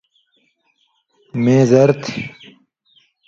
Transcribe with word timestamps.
مِیں 1.43 1.63
زَر 1.71 1.89
تھی۔ 2.01 2.15